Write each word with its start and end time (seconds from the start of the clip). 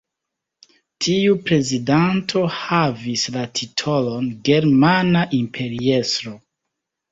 Tiu 1.07 1.35
prezidanto 1.49 2.41
havis 2.61 3.27
la 3.37 3.45
titolon 3.61 4.33
Germana 4.51 5.25
Imperiestro. 5.45 6.37